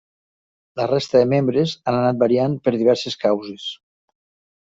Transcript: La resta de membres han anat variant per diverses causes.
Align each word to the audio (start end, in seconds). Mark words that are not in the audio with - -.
La 0.79 0.85
resta 0.91 1.19
de 1.23 1.27
membres 1.33 1.75
han 1.91 1.97
anat 1.99 2.19
variant 2.23 2.57
per 2.67 2.75
diverses 2.77 3.17
causes. 3.27 3.67